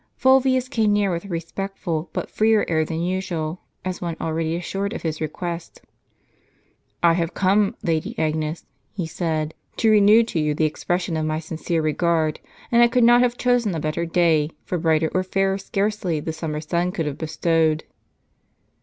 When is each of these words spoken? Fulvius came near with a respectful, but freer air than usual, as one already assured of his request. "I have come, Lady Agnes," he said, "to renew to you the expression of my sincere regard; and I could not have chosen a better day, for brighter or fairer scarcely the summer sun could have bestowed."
Fulvius 0.15 0.67
came 0.67 0.91
near 0.93 1.11
with 1.11 1.25
a 1.25 1.27
respectful, 1.27 2.09
but 2.11 2.31
freer 2.31 2.65
air 2.67 2.83
than 2.83 3.03
usual, 3.03 3.61
as 3.85 4.01
one 4.01 4.17
already 4.19 4.55
assured 4.55 4.93
of 4.93 5.03
his 5.03 5.21
request. 5.21 5.79
"I 7.03 7.13
have 7.13 7.35
come, 7.35 7.75
Lady 7.83 8.17
Agnes," 8.17 8.65
he 8.93 9.05
said, 9.05 9.53
"to 9.77 9.91
renew 9.91 10.23
to 10.23 10.39
you 10.39 10.55
the 10.55 10.65
expression 10.65 11.15
of 11.17 11.27
my 11.27 11.37
sincere 11.39 11.83
regard; 11.83 12.39
and 12.71 12.81
I 12.81 12.87
could 12.87 13.03
not 13.03 13.21
have 13.21 13.37
chosen 13.37 13.75
a 13.75 13.79
better 13.79 14.07
day, 14.07 14.49
for 14.65 14.79
brighter 14.79 15.11
or 15.13 15.21
fairer 15.21 15.59
scarcely 15.59 16.19
the 16.19 16.33
summer 16.33 16.61
sun 16.61 16.91
could 16.91 17.05
have 17.05 17.19
bestowed." 17.19 17.83